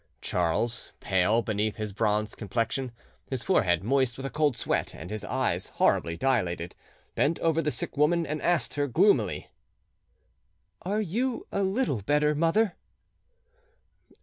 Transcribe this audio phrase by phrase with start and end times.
[0.19, 2.91] Charles, pale beneath his bronzed complexion,
[3.29, 6.75] his forehead moist with a cold sweat, and his eyes horribly dilated,
[7.13, 9.51] bent over the sick woman and asked her gloomily—
[10.81, 12.75] "Are you a little better, mother?"